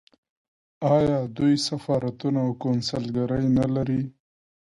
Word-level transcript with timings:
آیا 0.95 1.17
دوی 1.37 1.53
سفارتونه 1.67 2.39
او 2.45 2.51
کونسلګرۍ 2.63 3.45
نلري؟ 3.57 4.01